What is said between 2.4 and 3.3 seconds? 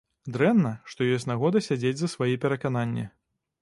перакананні.